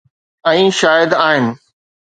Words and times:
۽ 0.53 0.65
شايد 0.79 1.11
آهن. 1.27 1.45